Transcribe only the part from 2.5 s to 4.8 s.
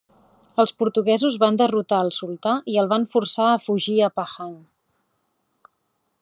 i el van forçar a fugir a Pahang.